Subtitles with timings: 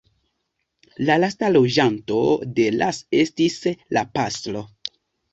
[1.09, 2.17] La lasta loĝanto
[2.59, 3.59] de Las estis
[3.99, 4.65] la pastro.